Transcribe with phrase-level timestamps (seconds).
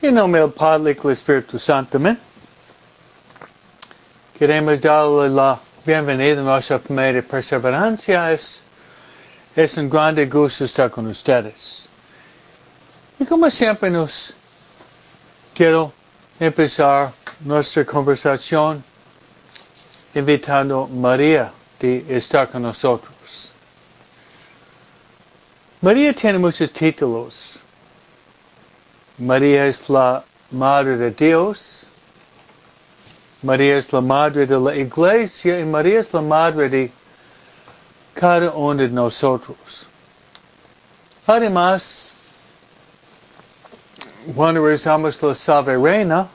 [0.00, 1.96] En nombre del Padre y del Espíritu Santo.
[1.96, 2.16] Amén.
[4.38, 8.30] Queremos darle la bienvenida a nuestra primera perseverancia.
[8.30, 8.60] Es,
[9.76, 11.88] un grande gusto estar con ustedes.
[13.18, 14.34] Y como siempre nos
[15.52, 15.92] quiero
[16.38, 18.84] empezar nuestra conversación
[20.14, 23.50] invitando a María de estar con nosotros.
[25.80, 27.58] María tiene muchos títulos.
[29.18, 30.22] María es la
[30.52, 31.86] Madre de Dios.
[33.42, 36.92] María es la Madre de la Iglesia y María es la Madre de
[38.14, 39.86] cada uno de nosotros.
[41.26, 42.16] Además,
[44.36, 46.28] cuando rezamos la Salve Reina,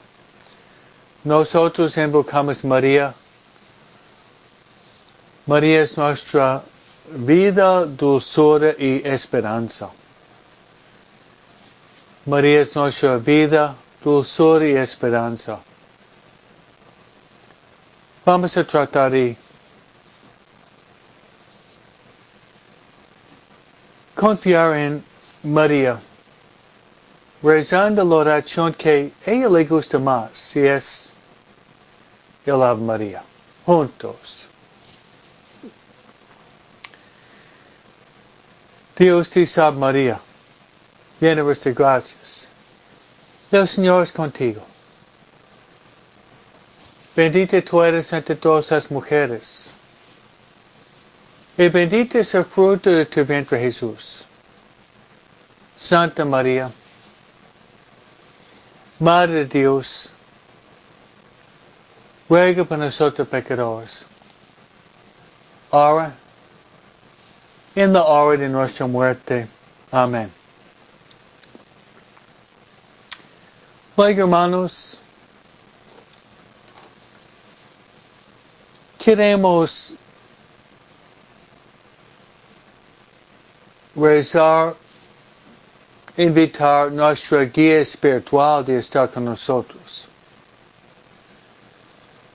[1.24, 3.14] nosotros invocamos María.
[5.46, 6.62] María es nuestra
[7.10, 9.90] vida, dulzura y esperanza.
[12.26, 15.60] María es nuestra vida, dulzura y esperanza.
[18.24, 19.36] Vamos a tratar de
[24.14, 25.04] confiar en
[25.42, 26.00] María,
[27.42, 31.12] rezando la oración que ella le gusta más, si es
[32.46, 33.22] el Ave María,
[33.66, 34.46] juntos.
[38.96, 40.18] Dios te salve María
[41.20, 42.48] llena de gracias.
[43.50, 44.62] El Señor es contigo.
[47.14, 49.70] Bendita tú eres entre todas las mujeres.
[51.56, 54.24] Y bendito es el fruto de tu vientre Jesús.
[55.76, 56.70] Santa María,
[58.98, 60.12] Madre de Dios,
[62.28, 64.04] ruega por nosotros pecadores.
[65.70, 66.14] Ahora,
[67.74, 69.46] en la hora de nuestra muerte.
[69.90, 70.43] Amén.
[73.96, 74.96] Like hermanos,
[78.98, 79.92] queremos
[83.94, 84.74] rezar,
[86.16, 90.08] invitar nuestra guía espiritual de estar con nosotros.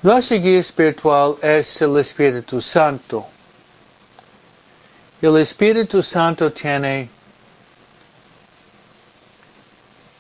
[0.02, 3.26] Nuestra guía espiritual es el Espíritu Santo.
[5.22, 7.10] El Espíritu Santo tiene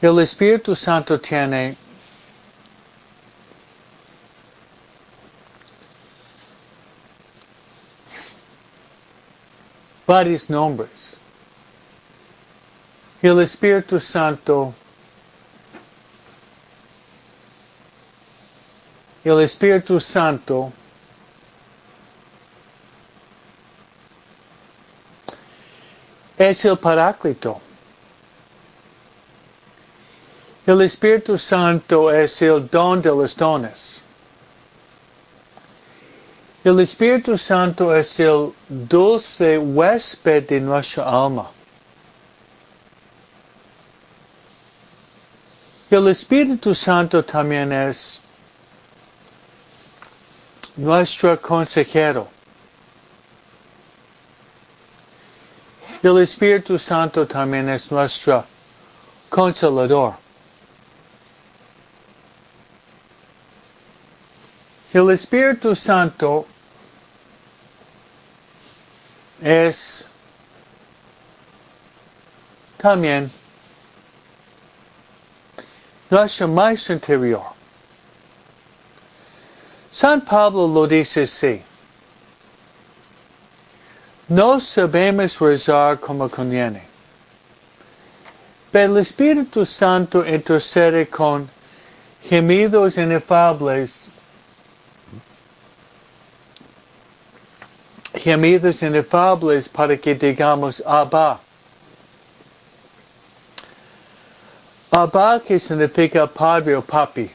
[0.01, 1.75] El Espíritu Santo tiene
[10.07, 11.17] varios nombres.
[13.21, 14.73] El Espíritu Santo
[19.23, 20.71] el Espíritu Santo
[26.37, 27.61] es el Paráclito.
[30.69, 33.99] El Espíritu Santo es el don de los dones.
[36.63, 41.49] El Espíritu Santo es el dulce huésped de nuestra alma.
[45.89, 48.19] El Espíritu Santo también es
[50.77, 52.27] nuestro consejero.
[56.03, 58.45] El Espíritu Santo también es nuestro
[59.31, 60.28] consolador.
[64.91, 66.47] El Espíritu Santo
[69.39, 70.07] es
[72.77, 73.29] también
[76.09, 77.43] nuestro maestro interior.
[79.91, 81.61] San Pablo lo dice así.
[84.27, 86.83] No sabemos rezar como conviene.
[88.71, 91.47] Pero el Espíritu Santo intercede con
[92.23, 94.07] gemidos inefables
[98.19, 101.39] gemidos inefables para que digamos Abba.
[104.91, 107.31] Abba que significa padre o papi.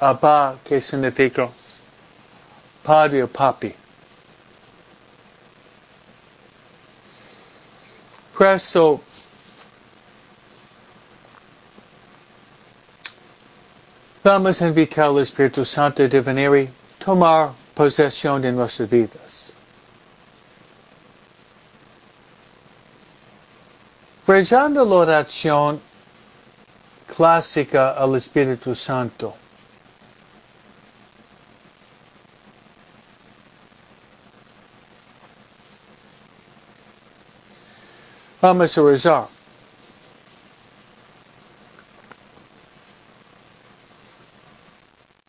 [0.00, 1.48] Abba que significa
[2.82, 3.74] padre o papi.
[8.34, 8.58] Por
[14.22, 16.68] Vamos a invitar al Espíritu Santo de venir
[16.98, 19.54] tomar posesión de nuestras vidas.
[24.26, 25.80] Rezando la oración
[27.16, 29.34] clásica al Espíritu Santo.
[38.42, 39.40] Vamos a rezar.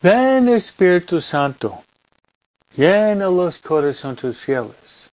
[0.02, 1.82] Ven Espíritu Santo,
[2.76, 5.10] llena los corazones fieles.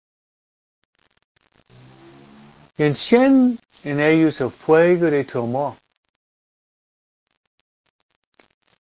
[2.76, 5.74] Enciende en ellos el fuego de tu amor.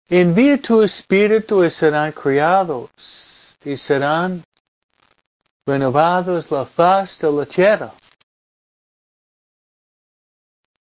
[0.08, 2.90] Envía tu Espíritu y serán criados
[3.64, 4.44] y serán
[5.66, 7.92] renovados la faz de la tierra.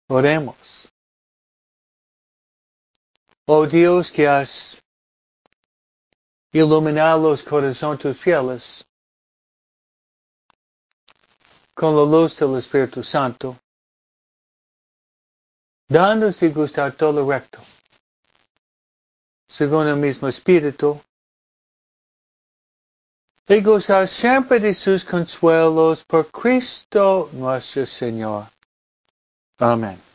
[0.08, 0.90] Oremos.
[3.46, 4.82] Oh Dios que has
[6.54, 8.86] iluminado los corazones fieles
[11.74, 13.58] con la luz del Espíritu Santo,
[15.90, 17.60] danos y gustar todo recto,
[19.48, 21.02] según el mismo Espíritu,
[23.48, 28.46] y gozar siempre de sus consuelos por Cristo nuestro Señor.
[29.58, 30.13] Amén.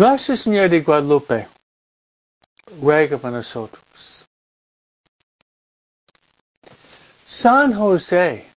[0.00, 1.46] Nuestro Señor de Guadalupe,
[2.80, 4.26] ruega por nosotros.
[7.22, 8.50] San José,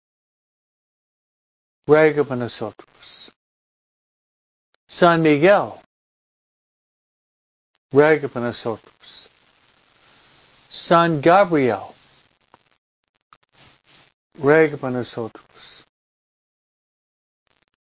[1.87, 3.31] ruega por nosotros.
[4.87, 5.71] San Miguel,
[7.91, 9.27] ruega por nosotros.
[10.69, 11.87] San Gabriel,
[14.35, 15.87] ruega por nosotros.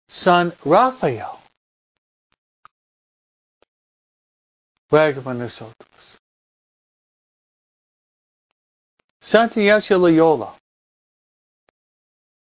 [0.08, 1.40] San Rafael,
[4.90, 6.20] ruega por nosotros.
[9.22, 10.56] Santa Ignacio Loyola,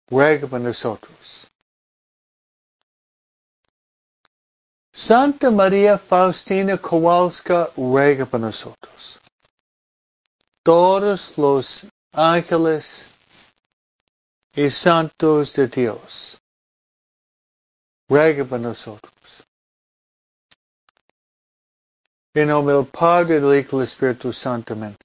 [0.10, 1.48] ruega por nosotros.
[4.94, 9.20] Santa María Faustina Kowalska, ruega por nosotros.
[10.64, 13.06] Todos los ángeles
[14.54, 16.38] y santos de Dios,
[18.10, 19.17] ruega por nosotros.
[22.38, 24.74] En nombre del Padre, del Hijo y del Espíritu Santo.
[24.74, 24.95] Amén.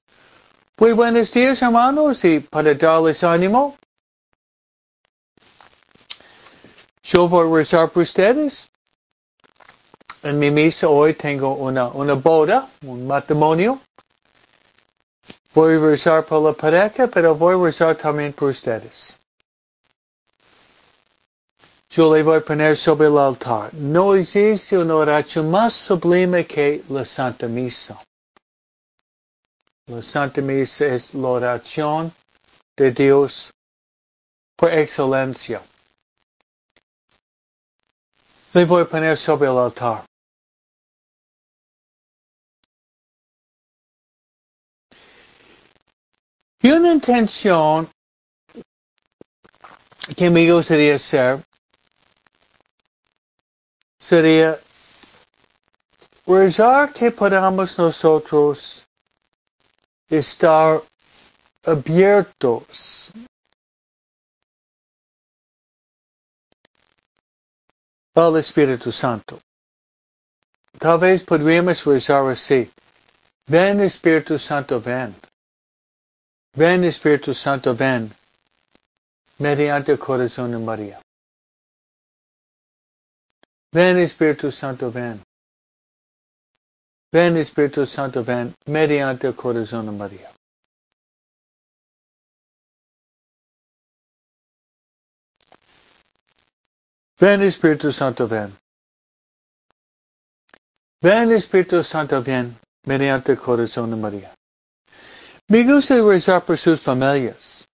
[0.77, 3.75] Muy buenos días, hermanos, y para darles ánimo,
[7.03, 8.69] yo voy a rezar por ustedes.
[10.23, 13.81] En mi misa hoy tengo una, una boda, un matrimonio.
[15.55, 19.15] Voy a rezar por la pareja, pero voy a rezar también por ustedes.
[21.95, 23.75] Yo le voy a poner sobre el altar.
[23.75, 28.03] No existe una oración más sublime que la Santa Misa.
[29.89, 32.11] La Santa Misa es la oración
[32.79, 33.51] de Dios
[34.57, 35.61] por excelencia.
[38.55, 40.07] Le voy a poner sobre el altar.
[46.63, 47.91] Y una intención
[50.17, 51.45] que me gustaría hacer
[54.03, 54.59] sería
[56.27, 58.85] rezar que podamos nosotros
[60.09, 60.83] estar
[61.63, 63.13] abiertos
[68.15, 69.39] al Espíritu Santo.
[70.79, 72.71] Tal vez podríamos rezar así.
[73.47, 75.15] Ven Espíritu Santo, ven.
[76.55, 78.13] Ven Espíritu Santo, ven.
[79.39, 81.02] Mediante el corazón de María.
[83.73, 85.23] Ven Espíritu Santo, ven.
[87.11, 90.31] Ven Espíritu Santo, ven mediante el corazón de María.
[97.19, 98.55] Ven Espíritu Santo, ven.
[101.01, 104.35] Ven Espíritu Santo, ven mediante el corazón de María.
[105.49, 107.67] Me gusta rezar por sus familias,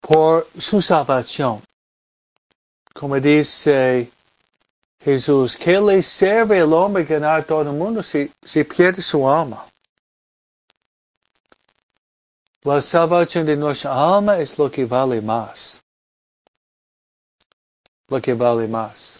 [0.00, 1.62] por su salvación.
[3.00, 4.12] Como dice
[5.02, 9.66] Jesús, ¿qué le sirve el hombre ganar todo el mundo si, si pierde su alma?
[12.62, 15.82] La salvación de nuestra alma es lo que vale más.
[18.08, 19.18] Lo que vale más.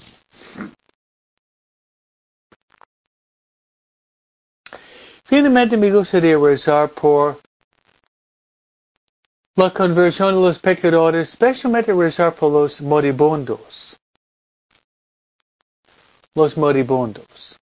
[5.25, 7.41] Finalmente me gustaría rezar por
[9.57, 13.99] la conversión de los pecadores, especialmente rezar por los moribundos.
[16.35, 17.59] Los moribundos.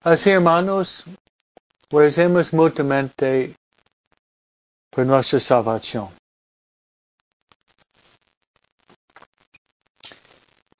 [0.00, 1.04] Así, hermanos,
[1.90, 3.54] recemos mutuamente
[4.90, 6.08] por nuestra salvación.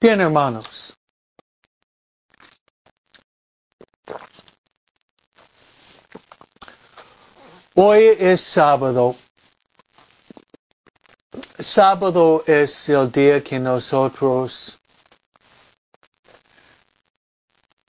[0.00, 0.88] Bien, hermanos.
[7.80, 9.14] Hoy es sábado
[11.61, 14.76] sábado es el día que nosotros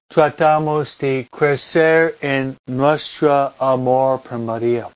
[0.07, 4.87] tratamos de crecer en nuestro amor por María.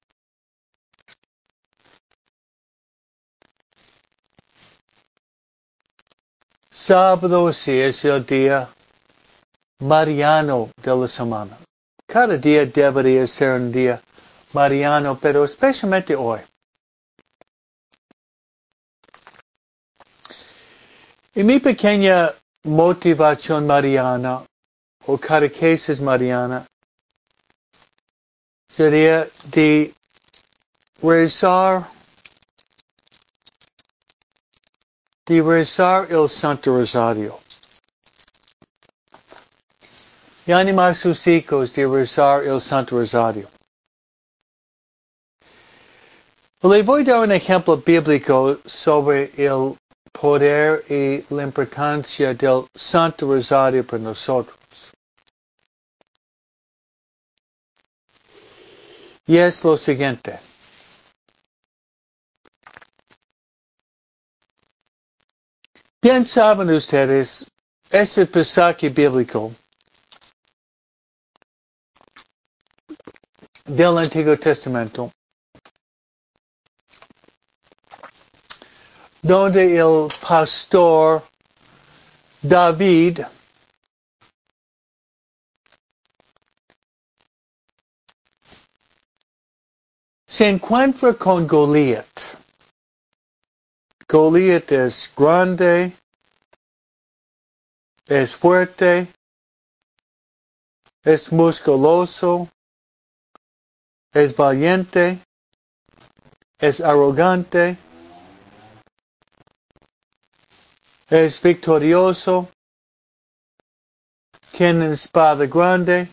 [6.70, 8.70] Sábado sí es el día
[9.80, 11.58] mariano de la semana.
[12.06, 14.00] Cada día debería ser un día
[14.54, 16.42] mariano, pero especialmente hoy.
[21.36, 22.32] Y mi pequeña
[22.64, 24.46] motivación mariana
[25.08, 26.66] o catequesis mariana
[28.70, 29.94] sería de
[31.02, 31.90] rezar,
[35.26, 37.40] de rezar el Santo Rosario.
[40.46, 43.53] Y animar sus hijos de rezar el Santo Rosario.
[46.66, 49.78] Le voy a dar un ejemplo bíblico sobre el
[50.14, 54.58] poder y la importancia del Santo Rosario para nosotros.
[59.26, 60.40] Y es lo siguiente.
[66.02, 67.46] Bien saben ustedes,
[67.90, 69.52] este pasaje bíblico
[73.66, 75.12] del Antiguo Testamento,
[79.24, 81.24] donde el pastor
[82.42, 83.22] David
[90.28, 92.06] se encuentra con Goliat.
[94.10, 95.94] Goliat es grande,
[98.06, 99.08] es fuerte,
[101.02, 102.50] es musculoso,
[104.12, 105.18] es valiente,
[106.60, 107.78] es arrogante,
[111.14, 112.50] es victorioso,
[114.52, 116.10] tiene espada grande.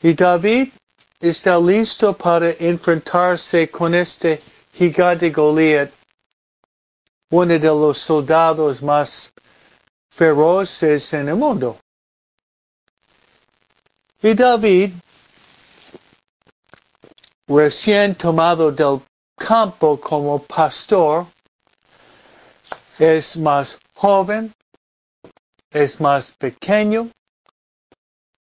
[0.00, 0.72] Y David
[1.20, 4.40] está listo para enfrentarse con este
[4.72, 5.90] gigante Goliat,
[7.30, 9.32] uno de los soldados más
[10.10, 11.80] feroces en el mundo.
[14.22, 14.92] Y David,
[17.48, 19.02] recién tomado del
[19.36, 21.26] campo como pastor,
[22.98, 24.52] es más joven,
[25.70, 27.10] es más pequeño,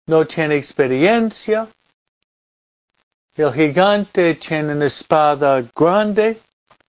[0.07, 1.69] no tiene experiencia,
[3.35, 6.39] el gigante tiene una espada grande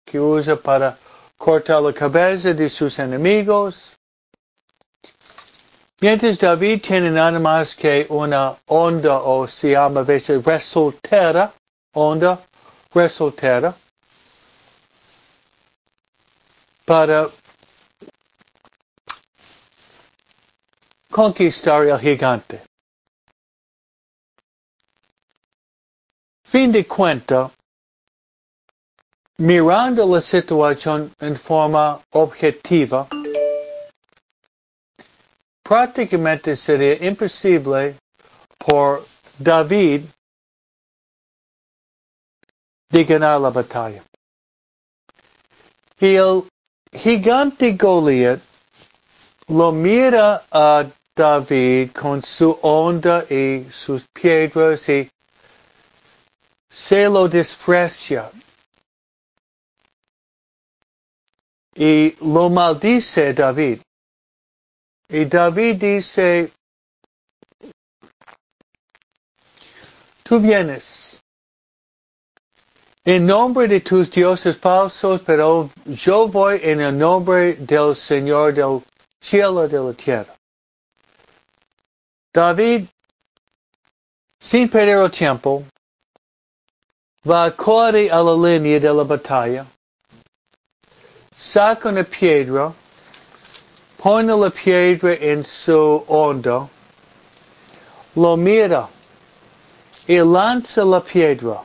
[0.03, 0.97] que usa para
[1.37, 3.93] cortar la cabeza de sus enemigos.
[6.01, 11.53] Mientras David tiene nada más que una onda o se llama a veces resultera,
[11.93, 12.37] onda
[12.93, 13.73] resultera,
[16.83, 17.29] para
[21.13, 22.63] conquistar el gigante.
[26.53, 27.51] fin de cuenta,
[29.37, 33.07] mirando la situación en forma objetiva,
[35.63, 37.95] prácticamente sería imposible
[38.59, 39.03] por
[39.39, 40.03] David
[42.89, 44.03] de ganar la batalla.
[45.97, 46.43] El
[46.91, 48.39] gigante Goliat
[49.47, 55.09] lo mira a David con su onda y sus piedras y
[56.69, 58.31] se lo desprecia
[61.75, 63.79] y lo maldice David.
[65.09, 66.51] Y David dice,
[70.23, 71.19] tú vienes
[73.05, 78.81] en nombre de tus dioses falsos, pero yo voy en el nombre del Señor del
[79.21, 80.35] cielo de la tierra.
[82.33, 82.87] David,
[84.41, 85.63] sin perder el tiempo,
[87.23, 89.67] va corre a la línea de la batalla,
[91.35, 92.73] saca una piedra,
[93.99, 96.67] pone la piedra en su onda,
[98.15, 98.89] lo mira
[100.07, 101.61] y lanza la piedra.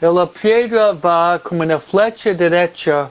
[0.00, 3.10] Y la piedra va como una flecha derecha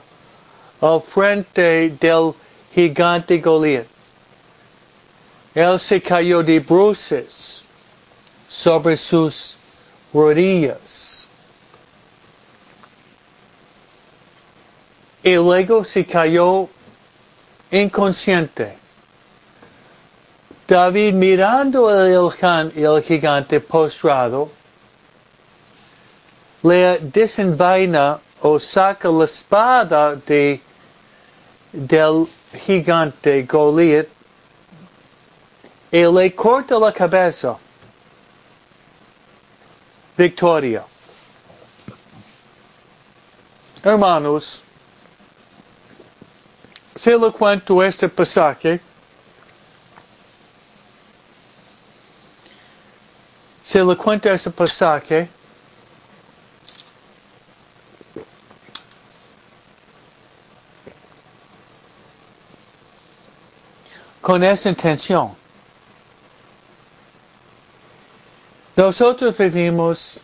[0.80, 2.34] al frente del
[2.74, 3.99] gigante Goliat.
[5.54, 7.66] Él se cayó de bruces
[8.48, 9.56] sobre sus
[10.12, 11.26] rodillas.
[15.22, 16.68] Y luego se cayó
[17.70, 18.78] inconsciente.
[20.66, 22.32] David mirando el,
[22.76, 24.50] el gigante postrado,
[26.62, 30.60] le desenvaina o saca la espada de,
[31.72, 34.06] del gigante Goliat
[35.90, 37.58] y le corta la cabeza.
[40.16, 40.84] Victoria.
[43.82, 44.62] Hermanos,
[46.94, 48.78] se lo cuento este pasaje,
[53.64, 55.30] se lo cuento este pasaje,
[64.20, 65.39] con esa intención.
[68.76, 70.20] Nosotros vivimos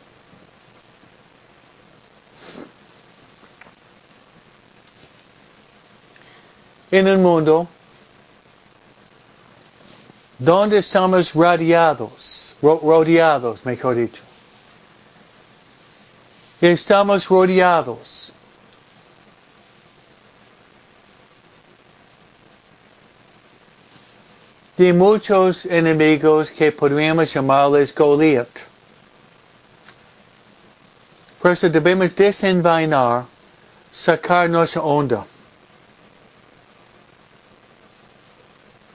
[6.90, 7.68] en el mundo
[10.38, 14.22] donde estamos rodeados, rodeados, mejor dicho.
[16.60, 18.32] Estamos rodeados
[24.76, 28.48] de muchos enemigos que podríamos llamarles Goliat.
[31.40, 33.24] Por eso debemos desenvainar,
[33.90, 35.24] sacar nuestra onda.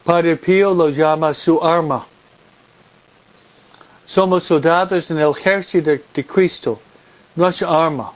[0.03, 2.05] Padre Pío lo llama su arma.
[4.05, 6.79] Somos soldados en el ejército de, Cristo.
[7.35, 8.11] Nuestra arma.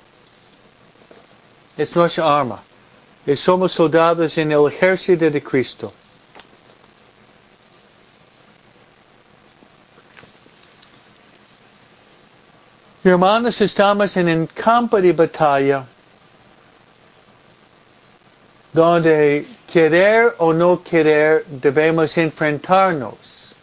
[1.77, 2.61] Es nuestra arma.
[3.25, 5.93] Y somos soldados en el ejército de Cristo.
[13.07, 15.85] Hermanos, estamos en un campo de batalla
[18.73, 23.53] donde querer o no querer debemos enfrentarnos.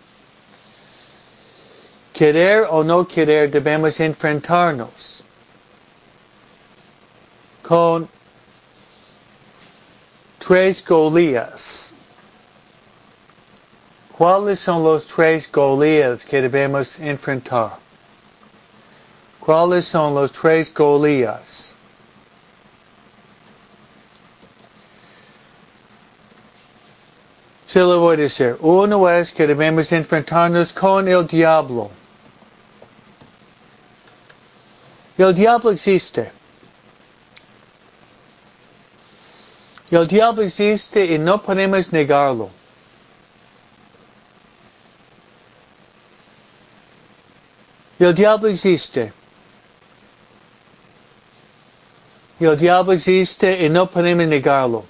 [2.13, 5.25] Querer o no querer debemos enfrentarnos
[7.65, 8.09] con
[10.39, 11.93] tres Golías.
[14.17, 17.83] ¿Cuáles son los tres Golías que debemos enfrentar?
[19.45, 21.75] ¿Cuáles son los tres Golías?
[27.67, 28.57] Se lo voy a decir.
[28.61, 31.91] Uno es que debemos enfrentarnos con el diablo.
[35.19, 36.31] El diablo existe.
[39.91, 42.49] El diablo existe y no podemos negarlo.
[47.99, 49.13] El diablo existe.
[52.45, 54.85] El diablo existe y no podemos negarlo.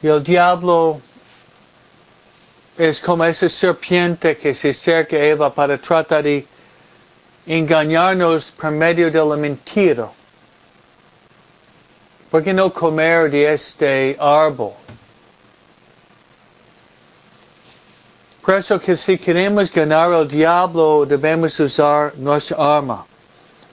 [0.00, 1.00] Y el diablo
[2.78, 6.46] es como esa serpiente que se acerca a Eva para tratar de
[7.46, 10.08] engañarnos por medio de la mentira.
[12.30, 14.72] ¿Por qué no comer de este árbol?
[18.40, 23.06] Por eso que si queremos ganar al diablo debemos usar nuestra arma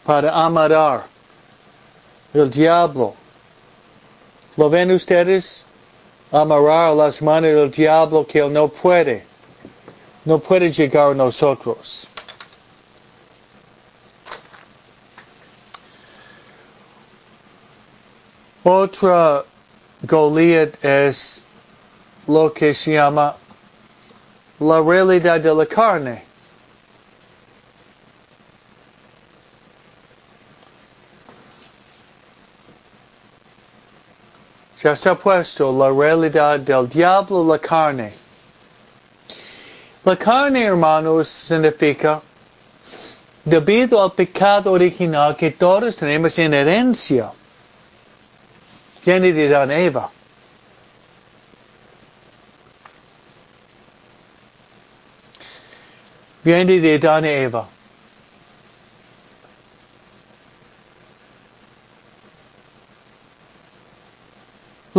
[0.06, 1.04] para amadar
[2.34, 3.16] el diablo.
[4.58, 5.66] ¿Lo ven ustedes?
[6.32, 9.26] Amarrar las manos del diablo que él no puede.
[10.24, 12.08] No puede llegar a nosotros.
[18.64, 19.44] Otra
[20.04, 21.44] Goliat es
[22.28, 23.36] lo que se llama
[24.60, 26.31] la realidad de la carne.
[34.84, 38.13] Ya está puesto la realidad del diablo, la carne.
[40.04, 42.20] La carne, hermanos, significa,
[43.46, 47.32] debido al pecado original que todos tenemos en herencia,
[49.06, 50.10] viene de Dan Eva.
[56.44, 57.67] Viene de Dan Eva.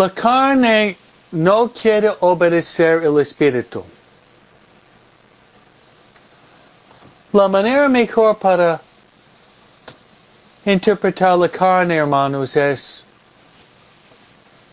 [0.02, 0.96] La carne
[1.30, 3.84] no quiere obedecer el espíritu.
[7.32, 8.80] La manera mejor para
[10.66, 13.04] interpretar la carne, hermanos, es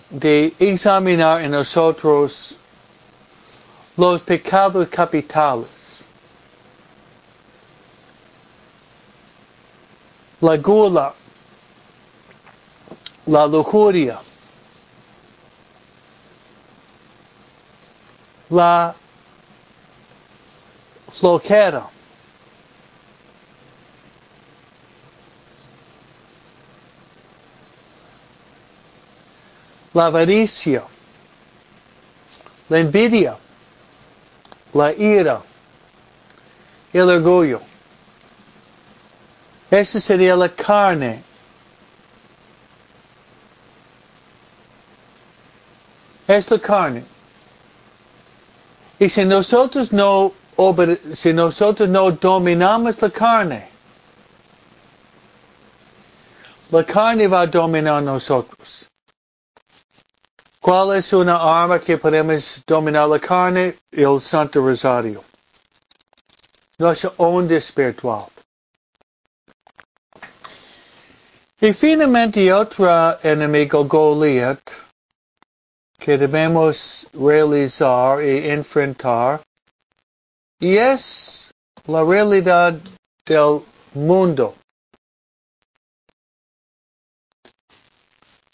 [0.10, 2.56] de examinar en nosotros
[3.98, 6.04] los pecados capitales.
[10.42, 11.14] La gula,
[13.28, 14.18] la lujuria,
[18.50, 18.96] la
[21.12, 21.90] floquera.
[29.92, 30.84] La avaricia,
[32.70, 33.38] la envidia,
[34.74, 35.42] la ira,
[36.94, 37.60] el orgullo.
[39.72, 41.24] Esta sería la carne.
[46.28, 47.04] Es la carne.
[49.00, 50.34] Si nosotros no,
[51.14, 53.70] si nosotros no dominamos la carne,
[56.70, 58.86] la carne va a dominar nosotros.
[60.60, 63.76] ¿Cuál es una arma que podemos dominar la carne?
[63.92, 65.24] El Santo Rosario.
[66.78, 68.28] Nuestra onda espiritual.
[71.62, 74.60] Y finalmente otro enemigo Goliat
[76.00, 79.42] que debemos realizar y enfrentar
[80.60, 81.54] y es
[81.86, 82.80] la realidad
[83.26, 83.62] del
[83.94, 84.56] mundo.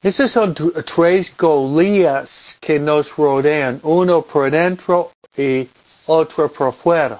[0.02, 5.68] Esos son tres Goliaths que nos rodean, uno por dentro y
[6.06, 7.20] otro por fuera.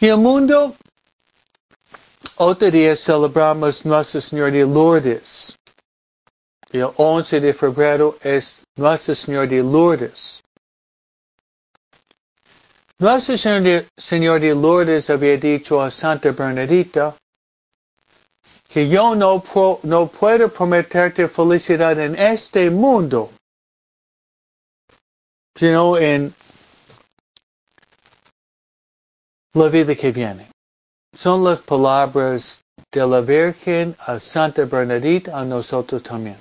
[0.00, 0.74] Y el mundo,
[2.36, 5.54] otro día celebramos Nuestra Señora de Lourdes.
[6.74, 10.42] Y el 11 de febrero es Nuestra Señora de Lourdes.
[12.98, 13.36] Nuestra
[13.96, 17.14] Señora de Lourdes había dicho a Santa Bernadita,
[18.68, 19.40] que yo no,
[19.84, 23.30] no puedo prometerte felicidad en este mundo,
[25.54, 26.34] sino en
[29.52, 30.48] la vida que viene.
[31.16, 36.36] Son las palabras de la Virgen a Santa Bernadita a nosotros también.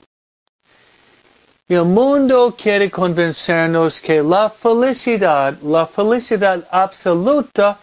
[1.69, 7.79] El mundo quiere convencernos que la felicidad, la felicidad absoluta,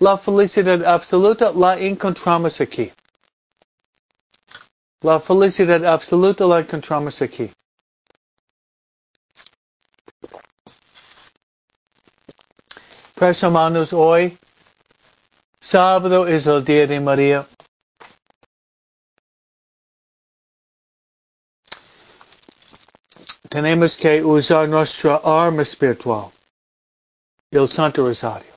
[0.00, 2.90] la felicidad absoluta la encontramos aquí.
[5.02, 7.52] La felicidad absoluta la encontramos aquí.
[13.14, 14.36] Pues hermanos, hoy,
[15.60, 17.46] sábado es el día de María.
[23.50, 26.30] Tenemos que usar nuestra arma espiritual,
[27.50, 28.54] el Santo Rosario.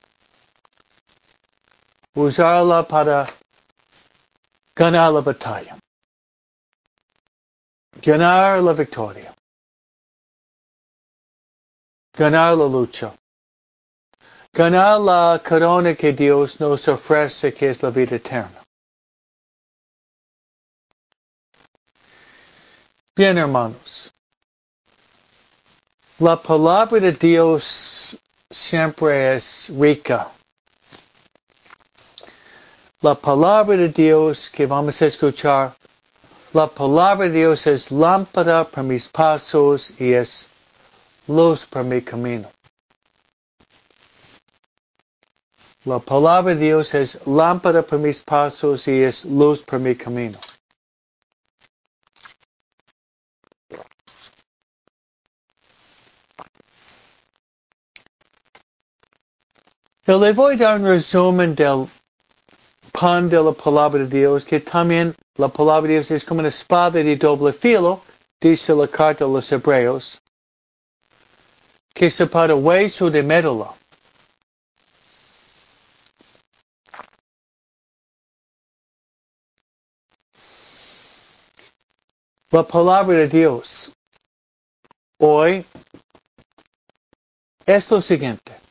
[2.14, 3.26] Usarla para
[4.76, 5.76] ganar la batalla.
[8.00, 9.34] Ganar la victoria.
[12.16, 13.12] Ganar la lucha.
[14.52, 18.62] Ganar la corona que Dios nos ofrece, que es la vida eterna.
[23.16, 24.13] Bien, hermanos.
[26.20, 28.16] La palabra de Dios
[28.48, 30.30] siempre es rica.
[33.00, 35.74] La palabra de Dios que vamos a escuchar
[36.52, 40.46] la palabra de Dios es lámpara para mis pasos y es
[41.26, 42.48] luz para mi camino.
[45.84, 50.38] La palabra de Dios es lámpara para mis pasos y es luz para mi camino.
[60.06, 61.88] Le voy a un resumen del
[62.92, 66.50] pan de la palabra de Dios, que también la palabra de Dios es como una
[66.50, 68.02] espada de doble filo,
[68.38, 70.20] dice la carta a los hebreos,
[71.94, 73.74] que separa hueso de médula.
[82.50, 83.90] La palabra de Dios
[85.18, 85.64] hoy
[87.64, 88.63] es lo siguiente.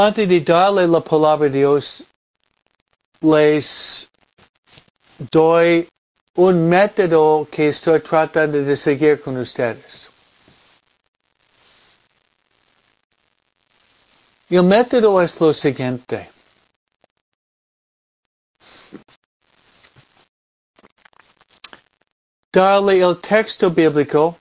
[0.00, 2.04] Antes de darle la palabra de Dios,
[3.20, 4.08] les
[5.18, 5.88] doy
[6.36, 10.08] un método que estoy tratando de seguir con ustedes.
[14.48, 16.30] El método es lo siguiente.
[22.52, 24.38] Darle el texto bíblico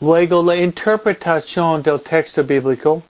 [0.00, 3.02] Luego la interpretación del texto bíblico.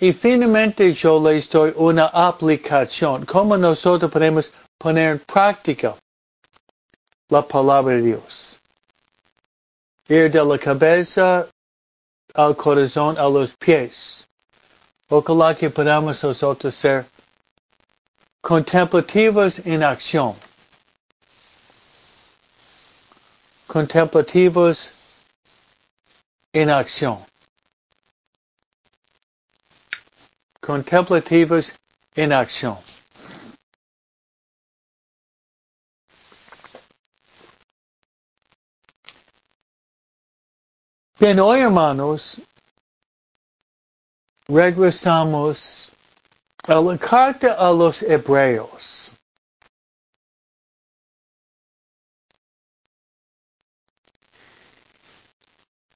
[0.00, 3.26] Y finalmente yo les doy una aplicación.
[3.26, 5.96] Cómo nosotros podemos poner en práctica
[7.28, 8.60] la palabra de Dios.
[10.08, 11.48] Ir de la cabeza
[12.34, 14.28] al corazón a los pies.
[15.10, 17.06] Ojalá que podamos nosotros ser
[18.40, 20.36] contemplativos en acción.
[23.66, 24.92] Contemplativos
[26.52, 27.18] en acción.
[30.60, 31.78] Contemplativas
[32.14, 32.78] en acción.
[41.20, 42.40] Bien, hoy hermanos,
[44.46, 45.90] regresamos
[46.62, 49.10] a la carta a los hebreos.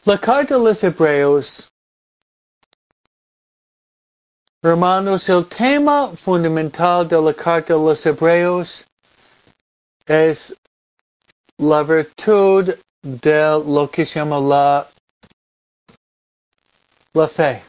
[0.04, 1.70] La carta a los hebreos,
[4.60, 8.84] hermanos, el tema fundamental de la carta a los hebreos
[10.06, 10.52] es
[11.58, 14.88] la virtud de lo que se llama la,
[17.14, 17.62] la fe.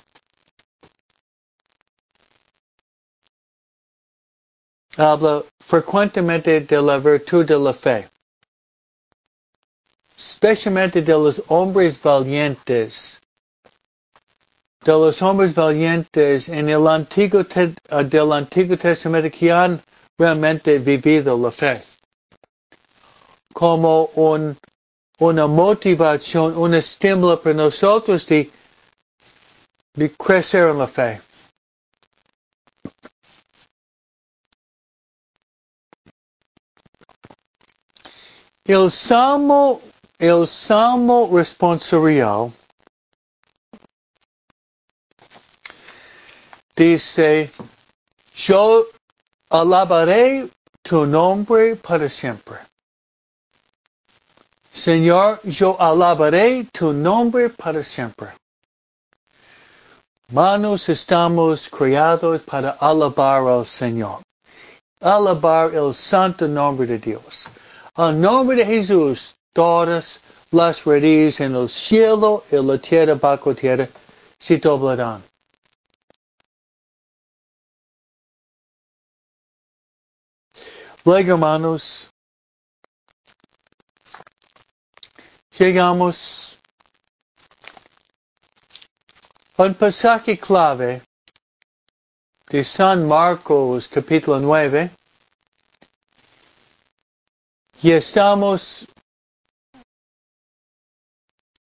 [4.98, 8.10] Habla frecuentemente de la virtud de la fe,
[10.24, 13.20] especialmente de los hombres valientes.
[14.86, 19.82] De los hombres valientes en el Antiguo, del Antiguo Testamento que han
[20.18, 21.82] realmente vivido la fe
[23.54, 24.58] como un,
[25.20, 28.52] una motivación, un estímulo para nosotros de,
[29.94, 31.22] de crecer en la fe.
[38.66, 39.82] El salmo,
[40.20, 42.52] el salmo responsorial
[46.76, 47.52] dice,
[48.36, 48.86] yo
[49.50, 50.50] alabaré
[50.82, 52.58] tu nombre para siempre.
[54.72, 58.30] Señor, yo alabaré tu nombre para siempre.
[60.30, 64.22] Manos estamos creados para alabar al Señor.
[65.00, 67.46] Alabar el santo nombre de Dios.
[67.94, 70.20] Al nombre de Jesús, todas
[70.52, 73.88] las rodillas en el cielo y la tierra bajo tierra
[74.40, 75.24] se doblarán.
[81.06, 82.10] Luego, hermanos,
[85.58, 86.58] llegamos
[89.58, 91.02] a un pasaje clave
[92.48, 94.90] de San Marcos capítulo 9
[97.82, 98.88] y estamos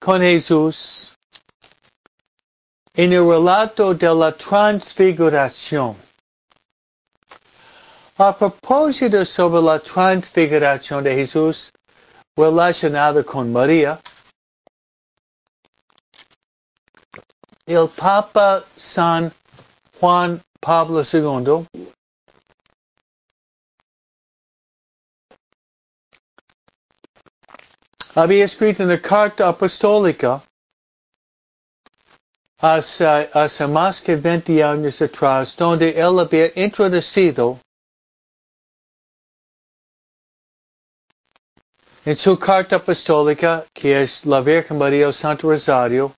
[0.08, 1.14] con Jesús
[2.94, 5.98] en el relato de la transfiguración.
[8.18, 11.74] A propósito sobre la transfiguración de Jesús,
[12.38, 14.00] relacionado con María,
[17.66, 19.30] el Papa San
[20.00, 21.68] Juan Pablo II
[28.18, 30.42] había escrito una carta apostólica
[32.60, 37.60] hace, hace más que 20 años atrás, donde él había introducido
[42.06, 46.14] En su carta apostólica, que es la Virgen María del Santo Rosario,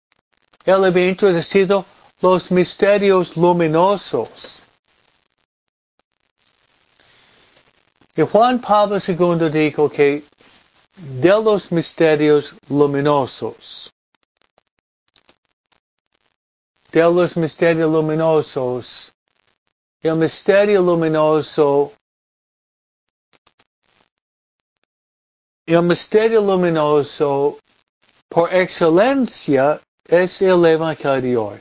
[0.64, 1.84] él había introducido
[2.22, 4.62] los misterios luminosos.
[8.16, 10.24] Y Juan Pablo II dijo que
[11.02, 13.92] de los misterios luminosos,
[16.92, 19.14] de los misterios luminosos,
[20.02, 21.94] el misterio luminoso.
[25.66, 27.60] El misterio luminoso
[28.28, 31.60] por excelencia es el Evangelio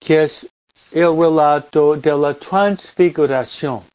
[0.00, 0.48] que es
[0.92, 3.89] el relato de la transfiguración.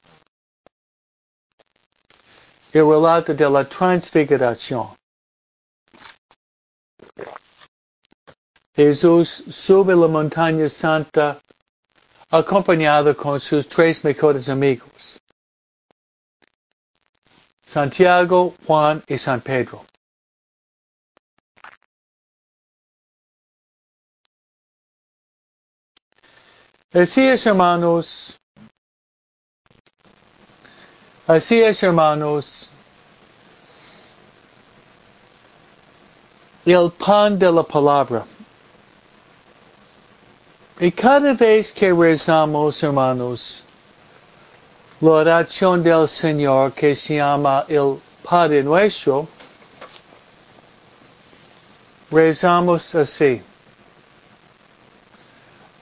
[2.76, 4.90] El relato de la transfiguración.
[8.76, 11.40] Jesús sube la montaña santa
[12.30, 15.18] acompañado con sus tres mejores amigos.
[17.66, 19.86] Santiago, Juan y San Pedro.
[26.92, 28.38] Así es, hermanos.
[31.28, 32.70] Así es, hermanos.
[36.64, 38.24] El pan de la palabra.
[40.80, 43.64] Y cada vez que rezamos, hermanos,
[45.02, 49.28] la oración del Señor que se llama el Padre Nuestro,
[52.12, 53.42] rezamos así.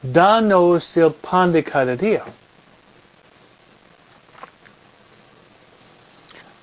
[0.02, 2.24] Danos el pan de cada día.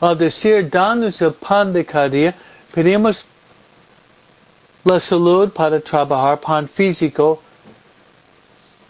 [0.01, 2.35] Al decir danos el pan de cada día,
[2.73, 3.25] pedimos
[4.85, 7.43] la salud para trabajar, pan físico.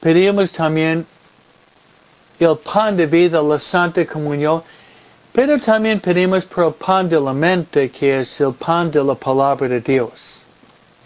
[0.01, 1.05] Pedimos también
[2.39, 4.63] el pan de vida, la Santa Comunión,
[5.33, 9.15] pero también pedimos por el pan de la mente, que es el pan de la
[9.15, 10.41] palabra de Dios.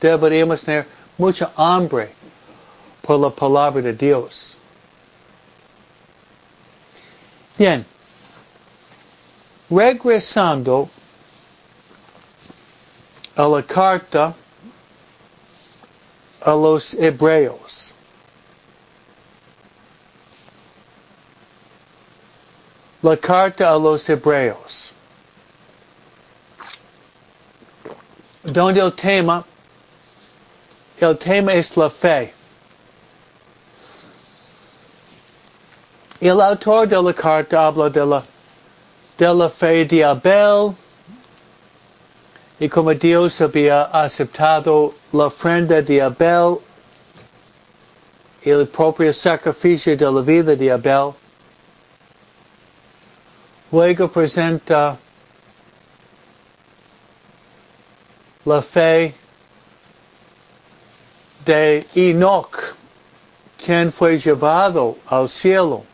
[0.01, 0.87] deberíamos tener
[1.17, 2.11] mucha hambre
[3.01, 4.55] por la palabra de Dios.
[7.57, 7.87] Bien,
[9.71, 10.89] regresando
[13.37, 14.35] a la carta
[16.41, 17.95] a los hebreos.
[23.03, 24.93] La carta a los hebreos.
[28.43, 29.45] Donde el tema,
[31.01, 32.33] el tema es la fe.
[36.21, 38.23] El autor de la carta habla de la,
[39.19, 40.75] de la fe de Abel
[42.59, 46.59] y como Dios había aceptado la ofrenda de Abel
[48.45, 51.13] y el propio sacrificio de la vida de Abel,
[53.71, 54.97] luego presenta
[58.45, 59.15] la fe
[61.45, 62.75] de Enoch,
[63.65, 65.85] quien fue llevado al cielo.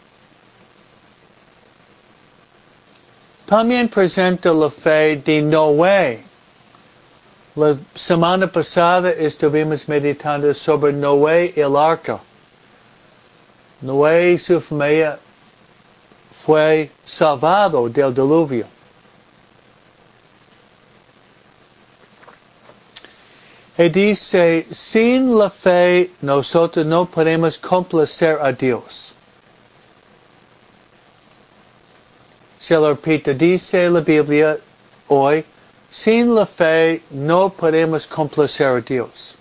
[3.51, 6.23] También presenta la fe de Noé.
[7.57, 12.21] La semana pasada estuvimos meditando sobre Noé y el arca.
[13.81, 15.19] Noé y su familia
[16.47, 18.67] fue salvado del diluvio.
[23.77, 29.13] Y dice, sin la fe nosotros no podemos complacer a Dios.
[32.61, 34.59] Se lo repito, dice la Biblia
[35.09, 35.45] hoy,
[35.89, 39.35] sin la fe no podemos complacer a Dios.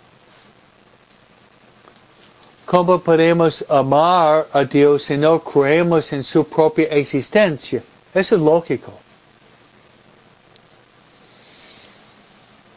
[2.65, 7.83] ¿Cómo podemos amar a Dios si no creemos en su propia existencia?
[8.13, 8.93] Eso es lógico.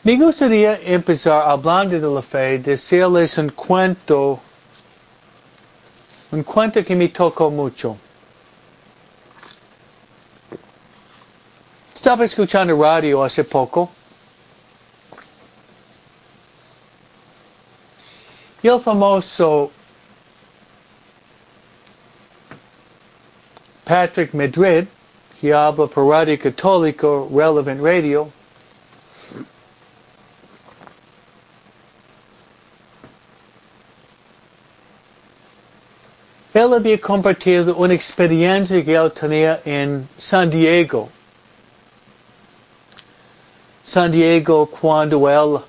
[0.03, 4.41] Me gustaría empezar hablando de la fe, decirles un cuento,
[6.33, 7.97] un cuento que me tocó mucho.
[12.03, 13.89] Estaba escuchando radio hace poco.
[18.61, 19.71] Y el famoso
[23.85, 24.89] Patrick Madrid,
[25.41, 28.33] que habla por Radio Católico, Relevant Radio,
[36.53, 41.09] él había compartido una experiencia que él tenía en San Diego.
[43.85, 45.61] San Diego cuando él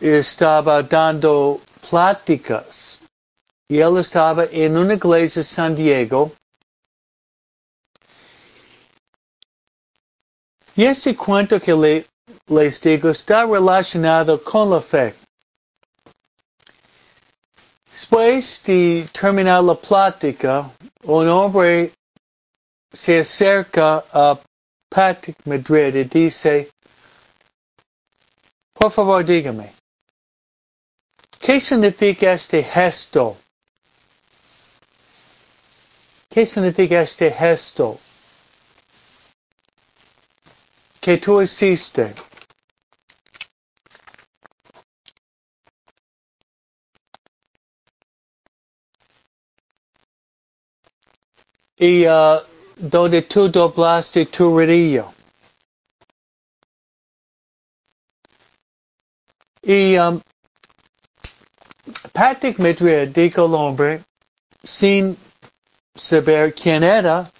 [0.00, 3.00] estaba dando pláticas
[3.68, 6.32] y él estaba en una iglesia San Diego
[10.76, 12.06] y este cuento que le,
[12.46, 15.14] les digo está relacionado con la fe.
[17.90, 20.70] Después de terminar la plática,
[21.02, 21.92] un hombre
[22.92, 24.38] se acerca a
[24.96, 26.70] Patrick Madrid y dice,
[28.72, 29.70] por favor dígame,
[31.38, 33.36] ¿qué significa este gesto?
[36.30, 37.98] ¿Qué significa este gesto
[40.98, 42.14] que tú hiciste?
[51.78, 52.40] Y uh,
[52.76, 55.12] donde tú doblaste tu rodillo.
[59.62, 60.20] Y um,
[62.12, 64.04] Patrick Madrid dijo al hombre,
[64.62, 65.16] sin
[65.94, 67.30] saber quién era,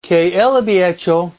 [0.00, 1.32] que él había hecho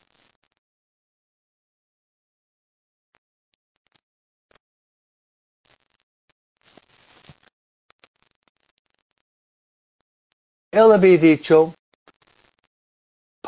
[10.71, 11.73] él había dicho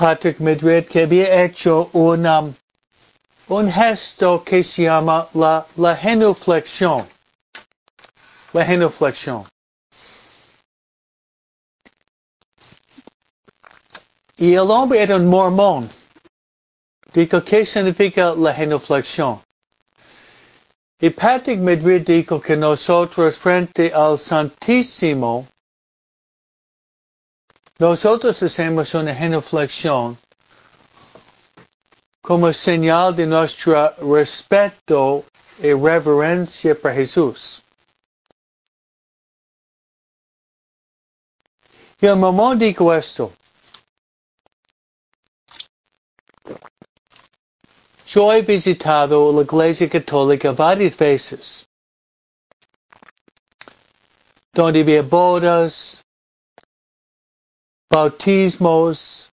[0.01, 7.07] Patrick Madrid que había hecho un, gesto que se llama la, la genuflexión.
[8.51, 9.45] La genuflexión.
[14.37, 15.87] Y el hombre era un mormón.
[17.13, 19.39] Dijo, ¿qué significa la genuflexión?
[20.99, 25.45] Y Patrick Madrid dijo que nosotros frente al Santísimo
[27.81, 30.15] nosotros hacemos una genuflexión
[32.21, 35.25] como señal de nuestro respeto
[35.57, 37.63] y reverencia para Jesús.
[41.99, 43.33] Y el mamón dijo esto.
[48.05, 51.67] Yo he visitado la Iglesia Católica varias veces,
[54.53, 56.03] donde había bodas,
[57.91, 59.29] bautismos,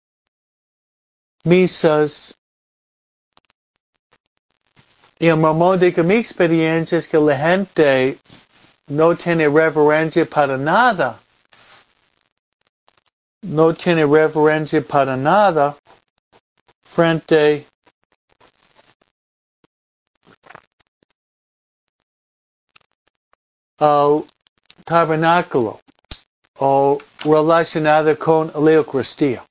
[1.44, 2.34] misas.
[5.20, 8.18] Y el mamón de que mi experiencia es que la gente
[8.88, 11.20] no tiene reverencia para nada.
[13.42, 15.78] No tiene reverencia para nada
[16.84, 17.68] frente
[23.78, 24.24] al
[24.86, 25.85] tabernáculo
[26.60, 29.44] o relacionado con la Eucaristía.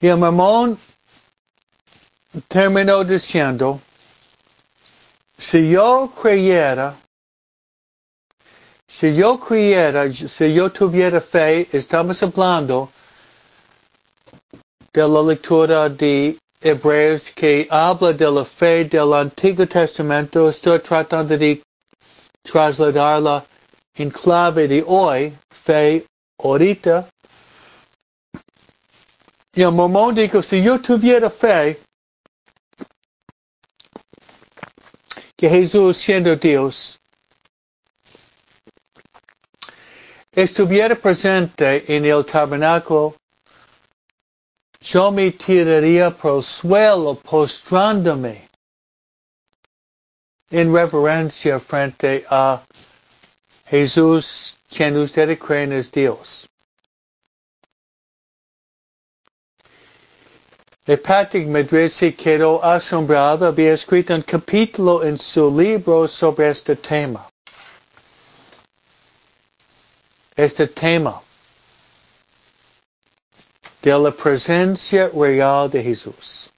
[0.00, 0.78] Y el mamón
[2.48, 3.80] terminó diciendo,
[5.38, 6.96] si yo creyera,
[8.86, 12.90] si yo creyera, si yo tuviera fe, estamos hablando
[14.92, 21.36] de la lectura de Hebreos que habla de la fe del Antiguo Testamento, estoy tratando
[21.36, 21.62] de
[22.50, 23.44] trasladarla
[23.94, 26.06] en clave de hoy, fe
[26.38, 27.08] ahorita.
[29.54, 31.78] Y el mormón dijo, si yo tuviera fe,
[35.36, 36.98] que Jesús siendo Dios
[40.32, 43.14] estuviera presente en el tabernáculo,
[44.80, 48.46] yo me tiraría por el suelo postrándome
[50.58, 52.62] en reverencia frente a
[53.66, 56.48] Jesús, quien ustedes creen es Dios.
[60.86, 66.76] Y Patrick Madrid se quedó asombrado, había escrito un capítulo en su libro sobre este
[66.76, 67.28] tema.
[70.34, 71.20] Este tema
[73.82, 76.50] de la presencia real de Jesús.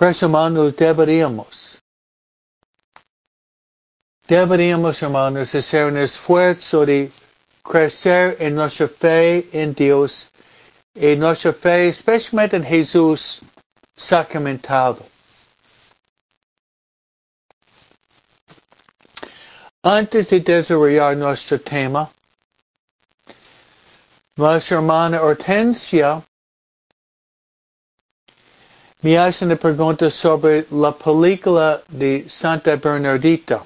[0.00, 1.78] Pues hermanos, deberíamos,
[4.26, 7.12] deberíamos hermanos hacer un esfuerzo de
[7.62, 10.30] crecer en nuestra fe en Dios
[10.94, 13.42] y nuestra fe, especialmente en Jesús
[13.94, 15.04] sacramentado.
[19.82, 22.10] Antes de desarrollar nuestro tema,
[24.34, 26.24] nuestra hermana Hortensia
[29.02, 33.64] me hace una pregunta sobre la película de Santa Bernardita.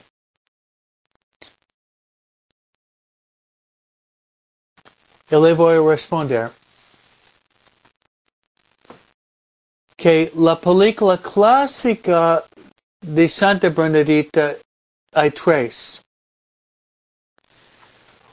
[5.30, 6.50] Y le voy a responder.
[10.04, 12.44] que la película clásica
[13.00, 14.54] de Santa Bernadita
[15.12, 16.02] hay tres.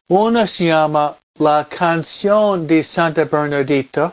[0.10, 4.12] Una se llama La canción de Santa Bernadita.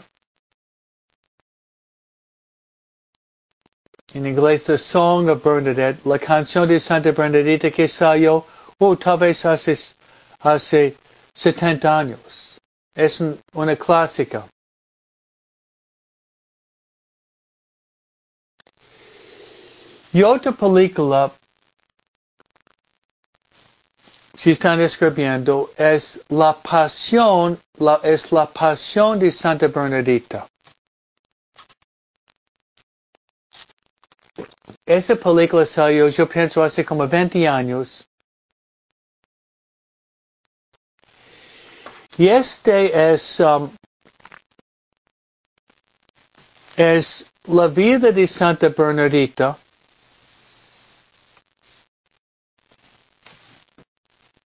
[4.14, 6.04] En inglés, The Song of Bernadette.
[6.06, 8.46] La canción de Santa Bernadita que salió,
[8.78, 9.76] oh, tal vez hace,
[10.40, 10.96] hace
[11.34, 12.58] 70 años.
[12.94, 13.20] Es
[13.52, 14.48] una clásica.
[20.10, 21.30] Y otra película,
[24.34, 30.46] si están escribiendo, es La Pasión, la, es La Pasión de Santa Bernadita.
[34.88, 38.08] Esa película salió, yo pienso, hace como 20 años.
[42.16, 43.70] Y este es, um,
[46.74, 49.58] es la vida de Santa Bernadita.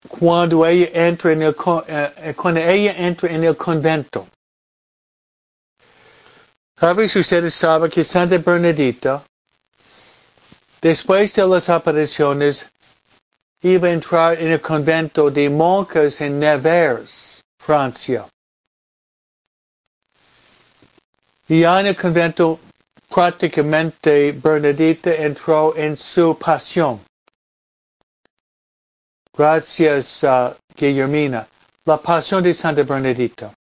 [0.07, 1.55] cuando ella entra en el,
[1.89, 4.29] eh, cuando ella entra en el convento.
[6.77, 9.25] A veces ustedes saben que Santa Bernadita,
[10.81, 12.71] después de las apariciones,
[13.63, 18.27] iba a entrar en el convento de monjas en Nevers, Francia.
[21.49, 22.59] Y en el convento
[23.09, 27.01] prácticamente Bernadita entró en su pasión.
[29.37, 31.47] Gracias, uh, Guillermina.
[31.85, 33.53] La Pasión de Santa Bernadita.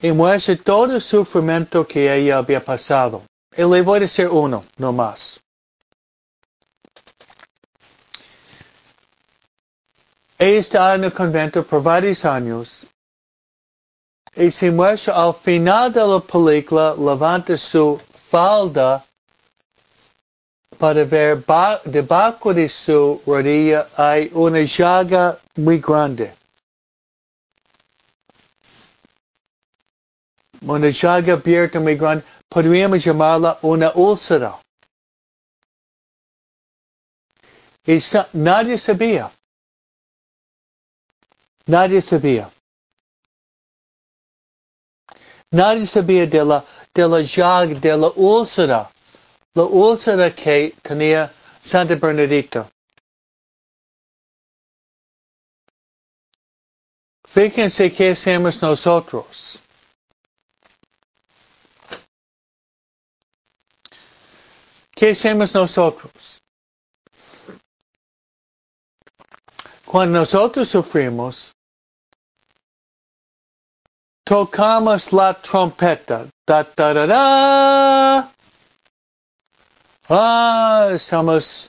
[0.00, 3.22] Y muestra todo el sufrimiento que ella había pasado.
[3.56, 5.40] Y le voy a decir uno, no más.
[10.38, 12.86] Ella está en el convento por varios años
[14.36, 19.02] y se muestra al final de la película levanta su falda
[20.78, 21.42] para ver
[21.84, 26.34] debajo de su rodilla hay una llaga muy grande.
[30.66, 34.58] Una llaga abierta muy grande, podríamos llamarla una úlcera.
[37.86, 38.00] Y
[38.32, 39.30] nadie sabía.
[41.66, 42.50] Nadie sabía.
[45.52, 48.90] Nadie sabía de la, de la llaga, de la úlcera.
[49.54, 52.68] La úlcera que tenía Santa Bernadita.
[57.24, 59.60] Fíjense qué hacemos nosotros.
[64.96, 66.40] ¿Qué hacemos nosotros?
[69.84, 71.52] Cuando nosotros sufrimos,
[74.24, 76.26] tocamos la trompeta.
[76.46, 78.32] Da, da, da, da.
[80.08, 81.68] Ah, estamos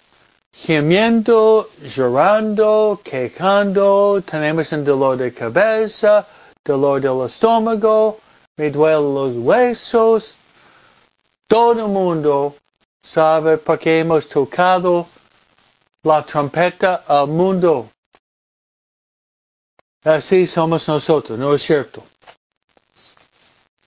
[0.53, 6.25] gimiendo, llorando, quejando, tenemos un dolor de cabeza,
[6.63, 8.19] dolor del estómago,
[8.55, 10.34] me duelen los huesos.
[11.49, 12.55] Todo el mundo
[13.03, 15.07] sabe porque hemos tocado
[16.03, 17.89] la trompeta al mundo.
[20.03, 22.03] Así somos nosotros, ¿no es cierto?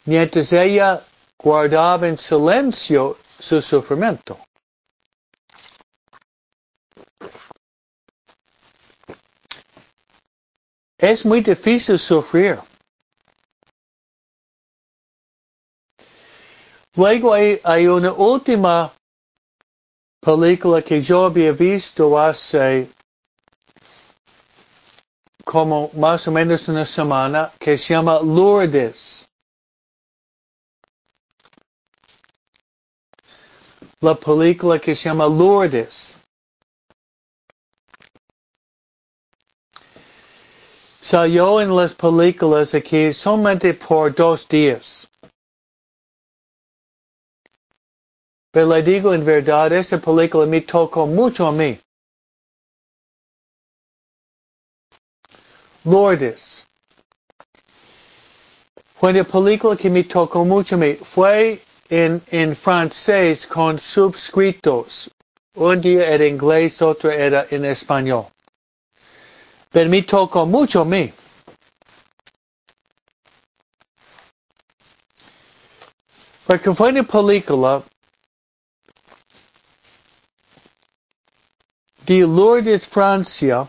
[0.04, 1.02] Mientras ella
[1.38, 4.38] guardaba en silencio su sufrimiento.
[10.98, 12.58] Es muy difícil sufrir.
[16.94, 18.92] Luego hay, hay, una última
[20.21, 22.89] película que yo había visto hace
[25.45, 29.27] como más o menos una semana que se llama Lourdes.
[34.01, 36.16] La película que se llama Lourdes.
[41.03, 45.09] Salió en las películas aquí solamente por dos días.
[48.53, 51.78] Pero le digo en verdad, esa película me tocó mucho a mí.
[55.84, 56.66] Lourdes.
[58.96, 60.94] Fue una película que me tocó mucho a mí.
[60.94, 65.11] Fue en, en francés con subscritos.
[65.55, 68.26] Un día era inglés, otro era en español.
[69.70, 71.12] Pero me tocó mucho a mí.
[76.46, 77.82] Porque fue una película
[82.07, 83.68] de Lourdes, Francia,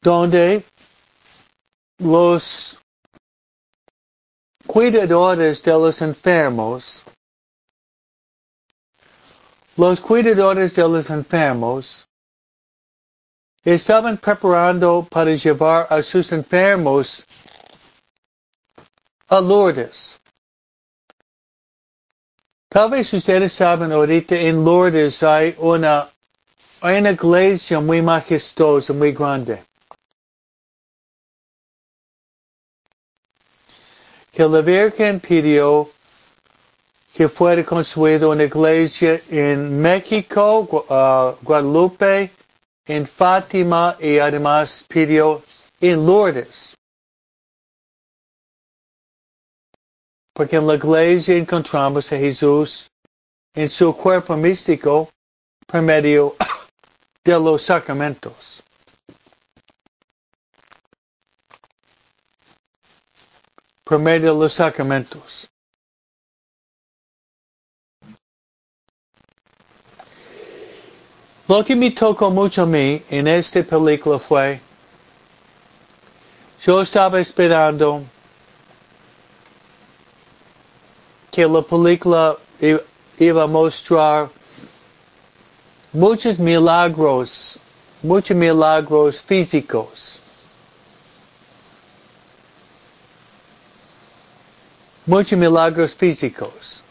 [0.00, 0.64] donde
[1.98, 2.78] los
[4.66, 7.02] cuidadores de los enfermos,
[9.76, 12.06] los cuidadores de los enfermos
[13.64, 17.24] estaban preparando para llevar a sus enfermos
[19.28, 20.17] a Lourdes.
[22.70, 26.06] Tal vez ustedes saben ahorita en Lourdes hay una,
[26.82, 29.64] una iglesia muy majestuosa, muy grande.
[34.32, 35.88] Que la Virgen pidió
[37.14, 42.30] que fuera construida una iglesia en México, uh, Guadalupe,
[42.86, 45.42] en Fátima y además pidió
[45.80, 46.77] en Lourdes.
[50.38, 52.88] Porque en la iglesia encontramos a Jesús
[53.56, 55.10] en su cuerpo místico
[55.66, 56.36] por medio
[57.24, 58.62] de los sacramentos.
[63.82, 65.50] Por medio de los sacramentos.
[71.48, 74.60] Lo que me tocó mucho a mí en esta película fue,
[76.64, 78.04] yo estaba esperando
[81.38, 82.36] que la película
[83.16, 84.28] iba a mostrar
[85.92, 87.56] muchos milagros,
[88.02, 90.18] muchos milagros físicos.
[95.06, 96.82] Muchos milagros físicos.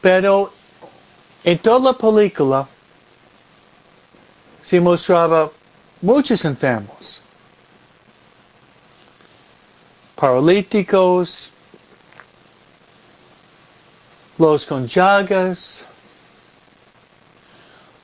[0.00, 0.52] Pero
[1.42, 2.68] en toda la película
[4.62, 5.50] se mostraba
[6.00, 7.20] muchos enfermos,
[10.16, 11.50] paralíticos,
[14.38, 15.84] los con llagas,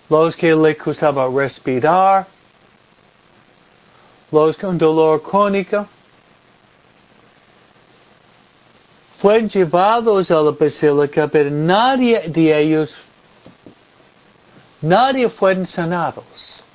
[0.08, 2.26] los que le costaba respirar,
[4.30, 5.86] los con dolor crónico,
[9.18, 12.94] fueron llevados a la basílica, pero nadie de ellos,
[14.82, 16.65] nadie fueron sanados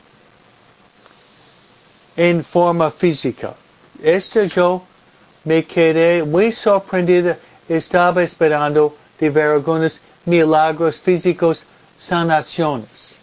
[2.15, 3.53] en forma física.
[4.01, 4.83] Esto yo
[5.43, 7.35] me quedé muy sorprendido,
[7.67, 11.65] estaba esperando de ver algunos milagros físicos,
[11.97, 13.17] sanaciones.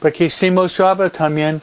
[0.00, 1.62] Porque se mostraba también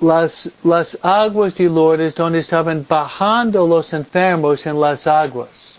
[0.00, 5.78] las, las aguas de Lourdes donde estaban bajando los enfermos en las aguas.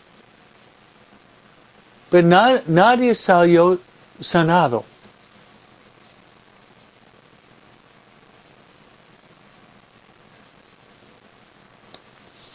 [2.09, 3.80] Pero na, nadie salió
[4.19, 4.84] sanado.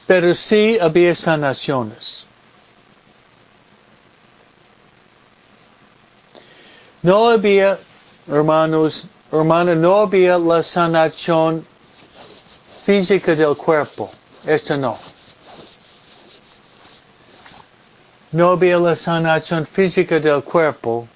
[0.07, 2.25] Pero sí había sanaciones.
[7.03, 7.79] No había,
[8.29, 11.67] hermanos, hermano, no había la sanación
[12.85, 14.11] física del cuerpo.
[14.47, 14.97] Esto no.
[18.33, 21.09] No había la sanación física del cuerpo.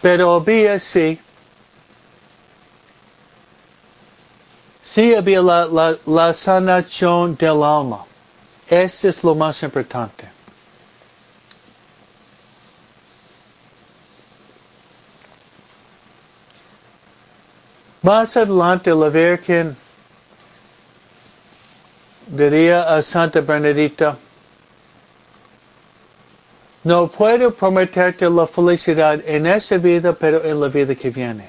[0.00, 0.44] Pero
[0.80, 1.20] sí,
[4.82, 8.04] sí había la, la, la sanación del alma.
[8.68, 10.28] Eso es lo más importante.
[18.02, 19.76] Más adelante la Virgen
[22.28, 24.16] diría a Santa Bernadita,
[26.84, 31.48] no puedo prometerte la felicidad en esta vida, pero en la vida que viene.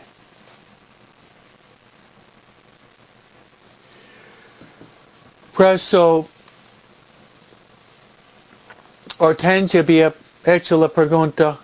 [5.55, 6.27] Por eso,
[9.17, 10.13] Hortensia había
[10.45, 11.57] hecho la pregunta,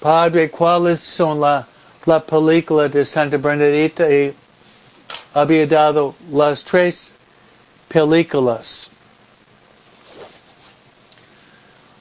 [0.00, 1.66] Padre, ¿cuáles son la,
[2.04, 4.08] la película de Santa Bernadita?
[4.10, 4.34] Y
[5.34, 7.14] había dado las tres
[7.88, 8.87] películas.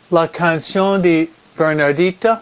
[0.09, 2.41] La canción de Bernardita,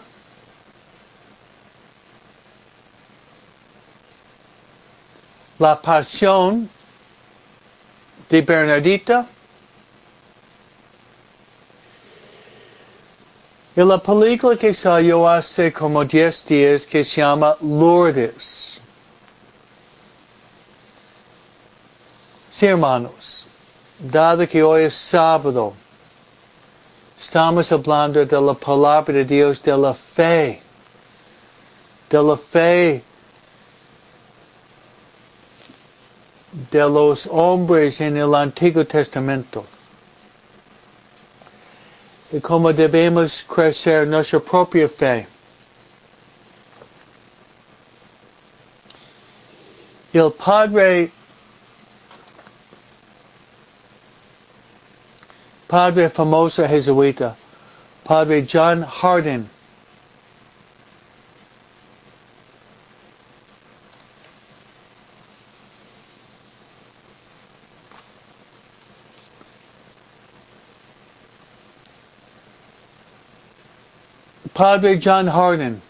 [5.58, 6.68] La Pasión
[8.28, 9.26] de Bernardita,
[13.74, 18.80] y la película que salió hace como 10 días que se llama Lourdes.
[22.50, 23.44] Sí, hermanos,
[23.98, 25.74] dado que hoy es sábado,
[27.18, 30.60] estamos hablando de la palabra de Dios, de la fe,
[32.10, 33.02] de la fe
[36.70, 39.64] de los hombres en el Antiguo Testamento.
[42.32, 45.26] Y cómo debemos crecer nuestra propia fe.
[50.12, 51.10] El padre,
[55.68, 57.34] padre famoso jesuita,
[58.04, 59.48] padre John Hardin,
[74.56, 75.82] Padre John Hardin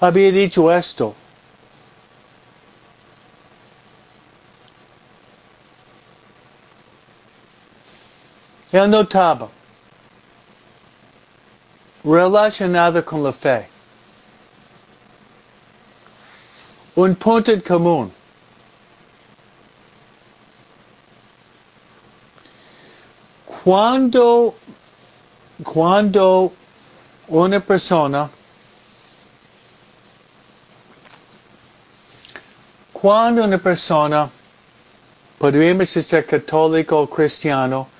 [0.00, 1.14] había dicho esto.
[8.74, 9.48] Él notaba
[12.02, 13.68] relacionado con la fe.
[16.96, 18.12] Un punto en común.
[23.62, 24.56] Cuando,
[25.62, 26.52] cuando
[27.28, 28.28] una persona,
[32.92, 34.28] cuando una persona,
[35.38, 37.93] podríamos ser católico o cristiano,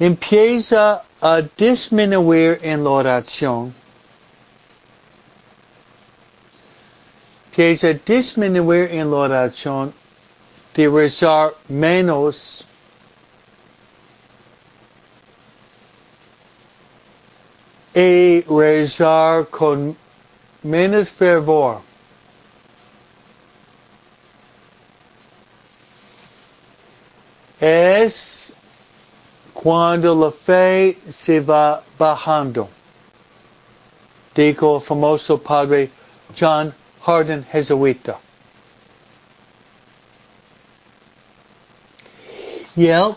[0.00, 3.74] empieza a disminuir en la oración,
[7.50, 9.92] empieza a disminuir en la oración,
[10.74, 12.64] de rezar menos.
[17.92, 19.96] Y rezar con
[20.62, 21.80] menos fervor.
[27.58, 28.39] Es
[29.62, 32.66] cuando la fe se va bajando.
[34.34, 35.90] Dijo el famoso padre
[36.34, 38.18] John Hardin Jesuita.
[42.74, 43.14] Y él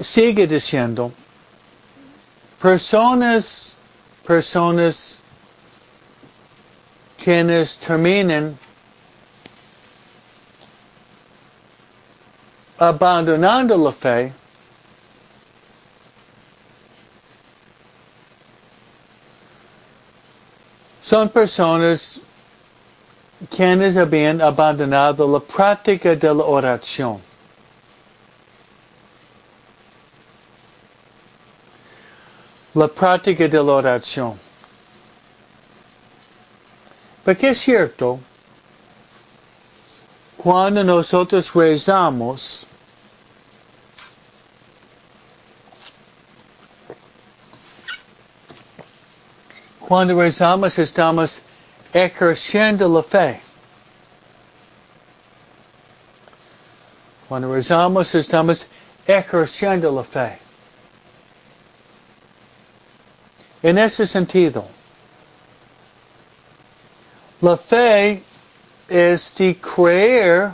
[0.00, 1.10] sigue diciendo,
[2.62, 3.72] personas,
[4.24, 5.18] personas
[7.16, 8.56] quienes terminan
[12.78, 14.32] abandonando la fe,
[21.02, 22.20] son personas
[23.50, 27.20] quienes habían abandonado la práctica de la oración.
[32.74, 34.38] La práctica de la oración.
[37.24, 38.20] Porque es cierto,
[40.38, 42.64] cuando nosotros rezamos,
[49.80, 51.42] cuando rezamos estamos
[51.92, 53.40] ejerciendo la fe.
[57.28, 58.64] Cuando rezamos estamos
[59.06, 60.38] ejerciendo la fe.
[63.60, 64.64] En ese sentido,
[67.40, 68.22] la fe
[68.88, 70.50] es de creer,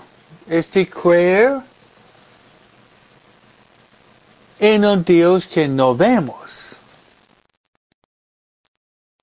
[0.48, 1.60] es de creer
[4.58, 6.76] en un Dios que no vemos.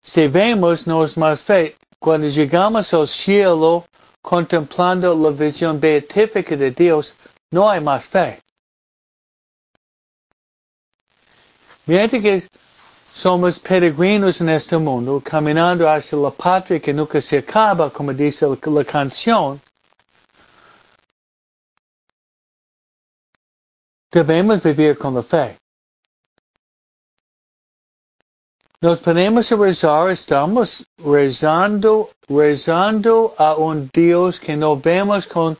[0.02, 1.76] Si vemos, no es más fe.
[2.00, 3.86] Cuando llegamos al cielo,
[4.22, 7.14] contemplando la visión beatífica de Dios,
[7.52, 8.42] no hay más fe.
[11.86, 12.48] Mientras que
[13.14, 18.46] somos peregrinos en este mundo, caminando hacia la patria que nunca se acaba, como dice
[18.48, 19.62] la canción,
[24.12, 25.58] debemos vivir con la fe.
[28.82, 35.56] Nos ponemos a rezar, estamos rezando, rezando a un Dios que no vemos con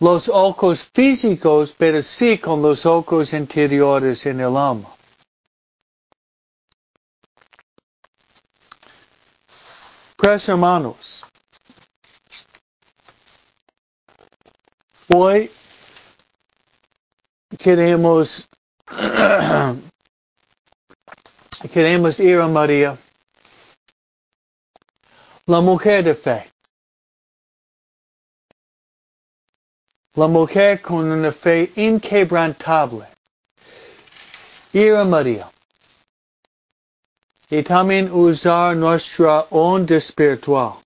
[0.00, 4.88] los ojos físicos, pero sí con los ojos interiores en el alma.
[10.22, 11.24] Pues hermanos,
[15.12, 15.50] hoy
[17.58, 18.48] queremos
[21.72, 22.96] queremos ir a María,
[25.46, 26.52] la mujer de fe,
[30.14, 33.08] la mujer con una fe inquebrantable,
[34.72, 35.50] ir a María
[37.52, 40.80] y también usar nuestra onda espiritual.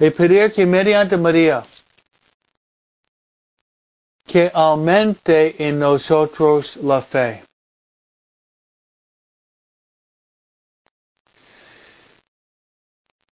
[0.00, 1.62] Y pedir que mediante María,
[4.26, 7.44] que aumente en nosotros la fe.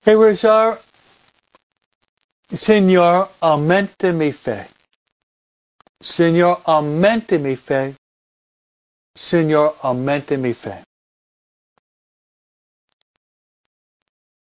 [0.05, 0.81] Y rezar,
[2.53, 4.67] Señor, aumente mi fe.
[6.01, 7.95] Señor, aumente mi fe
[9.17, 10.83] Señor, aumente mi fe.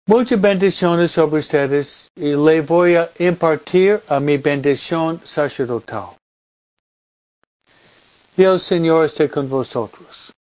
[0.06, 6.16] Muchas bendiciones sobre ustedes y le voy a impartir a mi bendición sacerdotal.
[8.36, 10.32] Y el Señor esté con vosotros.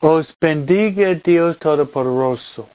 [0.00, 2.70] Os bendiga Dios Todopoderoso.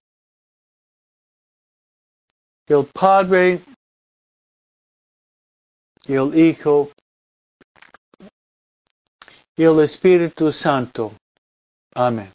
[2.68, 3.62] El Padre
[6.08, 6.90] el Hijo
[9.58, 11.14] y el Espíritu Santo.
[11.96, 12.32] Amén.